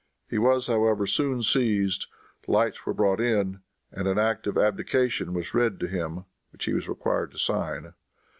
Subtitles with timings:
[0.27, 2.07] He was however soon seized,
[2.47, 3.59] lights were brought in,
[3.91, 7.93] and an act of abdication was read to him which he was required to sign.